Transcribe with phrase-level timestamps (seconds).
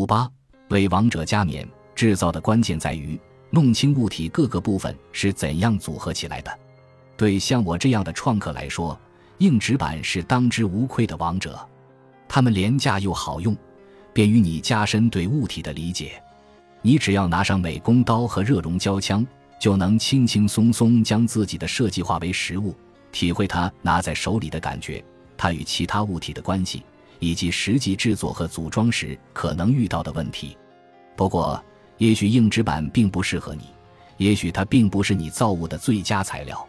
[0.00, 0.26] 五八
[0.70, 6.58] 为王者加冕，制造的关键在于弄清物体各个部分是怎样组合起来的。
[7.18, 8.98] 对像我这样的创客来说，
[9.40, 11.60] 硬纸板是当之无愧的王者。
[12.26, 13.54] 它们廉价又好用，
[14.14, 16.12] 便于你加深对物体的理解。
[16.80, 19.26] 你只要拿上美工刀和热熔胶枪，
[19.60, 22.74] 就能轻轻松松将自己的设计化为实物，
[23.12, 25.04] 体会它拿在手里的感觉，
[25.36, 26.82] 它与其他物体的关系。
[27.20, 30.56] 以及实际制作和组装时可能遇到的问题。
[31.16, 31.62] 不过，
[31.98, 33.66] 也许硬纸板并不适合你，
[34.16, 36.66] 也许它并不是你造物的最佳材料。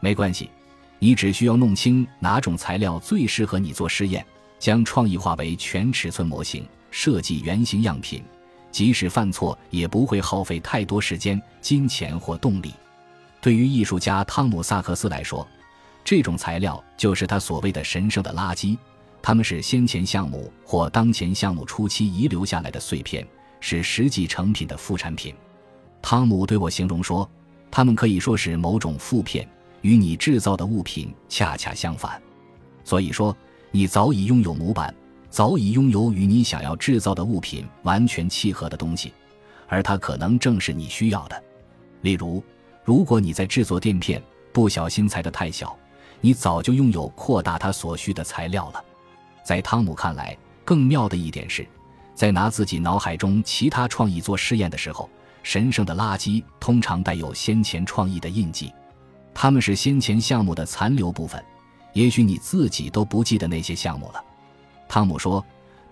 [0.00, 0.50] 没关系，
[0.98, 4.26] 你只需要弄清哪种材料最适合你做试验，
[4.58, 8.24] 将创意化为全尺寸模型，设计原型样品，
[8.70, 12.74] 即使犯错也不会耗费太多时间、金钱或动力。
[13.40, 15.46] 对于艺术家汤姆·萨克斯来说，
[16.04, 18.78] 这种材料就是他所谓的神圣的垃圾。
[19.22, 23.24] 他们是先前项目或当前项目初期遗留下来的碎片，
[23.60, 25.32] 是实际成品的副产品。
[26.02, 27.28] 汤姆对我形容说，
[27.70, 29.48] 他们可以说是某种副片，
[29.82, 32.20] 与你制造的物品恰恰相反。
[32.82, 33.34] 所以说，
[33.70, 34.92] 你早已拥有模板，
[35.30, 39.12] 早已拥有与你想要制造的物品完全契合的东西，
[39.68, 41.42] 而它可能正是你需要的。
[42.00, 42.42] 例如，
[42.84, 44.20] 如果你在制作垫片，
[44.52, 45.78] 不小心裁得太小，
[46.20, 48.84] 你早就拥有扩大它所需的材料了。
[49.42, 51.66] 在汤姆看来，更妙的一点是，
[52.14, 55.08] 在拿自己脑海中其他创意做试验的时候，
[55.42, 58.72] 神圣的垃圾通常带有先前创意的印记，
[59.34, 61.42] 他们是先前项目的残留部分。
[61.92, 64.24] 也许你自己都不记得那些项目了，
[64.88, 65.44] 汤姆说。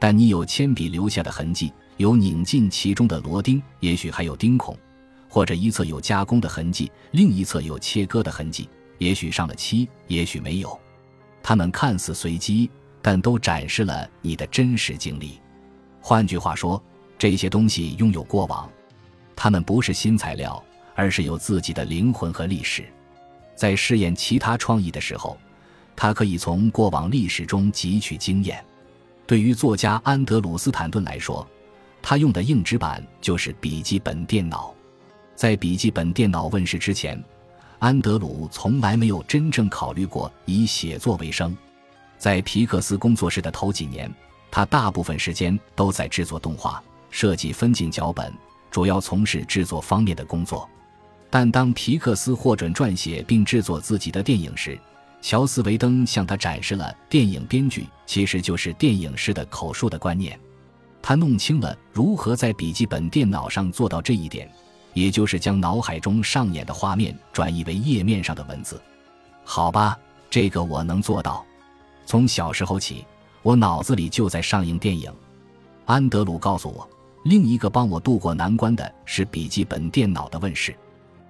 [0.02, 4.74] 但你有铅笔留下的痕迹，有拧进其中的螺钉，也许还有钉孔，
[5.28, 10.80] 或者一侧有加工的痕迹，另一侧有切割的痕迹，也许上了漆，也许没有。
[11.42, 12.70] 它们看似随机。
[13.02, 15.40] 但都展示了你的真实经历。
[16.00, 16.82] 换句话说，
[17.18, 18.70] 这些东西拥有过往，
[19.36, 20.62] 它们不是新材料，
[20.94, 22.84] 而是有自己的灵魂和历史。
[23.54, 25.38] 在试验其他创意的时候，
[25.94, 28.64] 他可以从过往历史中汲取经验。
[29.26, 31.46] 对于作家安德鲁·斯坦顿来说，
[32.00, 34.74] 他用的硬纸板就是笔记本电脑。
[35.34, 37.22] 在笔记本电脑问世之前，
[37.78, 41.54] 安德鲁从来没有真正考虑过以写作为生。
[42.20, 44.14] 在皮克斯工作室的头几年，
[44.50, 48.30] 他大部分时间都在制作动画、设计分镜脚本，
[48.70, 50.68] 主要从事制作方面的工作。
[51.30, 54.78] 但当皮克斯获准撰写并制作自己的电影时，
[55.22, 60.38] 乔斯维登向他展示了电影编剧其实就是电影师的口述的观念。
[61.00, 64.46] 他弄清了如何在笔记本电脑上做到这一点，
[64.92, 68.78] 也就是将脑海中上演的画面转移为页面上的文字。
[69.42, 69.98] 好吧，
[70.28, 71.42] 这个我能做到。
[72.10, 73.06] 从小时候起，
[73.40, 75.08] 我脑子里就在上映电影。
[75.84, 76.90] 安德鲁告诉我，
[77.22, 80.74] 另一个帮我渡过难关的是笔记本电脑的问世。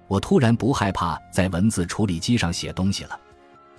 [0.07, 3.19] 我突然不害怕在文字处理机上写东西了，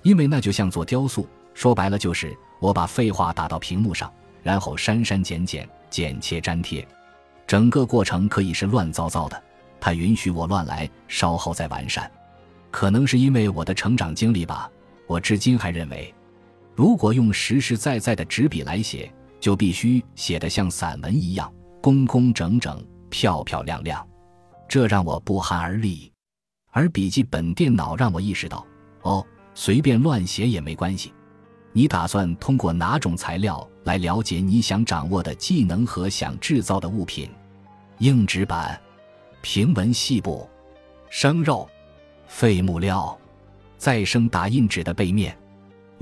[0.01, 4.09] 因为那就像做雕塑，说白了就是我把废话打到屏幕上，
[4.41, 6.87] 然后删删减减、剪切粘贴，
[7.45, 9.43] 整个过程可以是乱糟糟的。
[9.77, 12.09] 它允许我乱来，稍后再完善。
[12.71, 14.71] 可能是因为我的成长经历吧，
[15.05, 16.13] 我至今还认为。
[16.75, 24.07] 如果用实实在在的纸笔来写，就必须写得像散文一样工工整整、漂漂亮亮，
[24.67, 26.11] 这让我不寒而栗。
[26.71, 28.65] 而笔记本电脑让我意识到，
[29.03, 29.23] 哦，
[29.53, 31.13] 随便乱写也没关系。
[31.71, 37.29] 你打算通过哪种材料来了解你想掌握的技能和想制造的物品？
[37.99, 38.79] 硬纸板、
[39.41, 40.49] 平纹细布、
[41.09, 41.69] 生肉、
[42.27, 43.15] 废木料、
[43.77, 45.37] 再生打印纸的背面。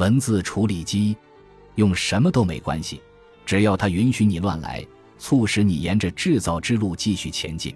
[0.02, 1.16] 文字处理机，
[1.76, 3.00] 用什么都没关系，
[3.46, 4.84] 只要它允许你乱来，
[5.20, 7.76] 促使你沿着制造之路继续前进。